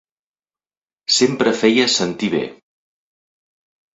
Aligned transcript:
Sempre 1.17 1.53
feia 1.59 1.85
sentir 1.97 2.31
bé. 2.37 2.41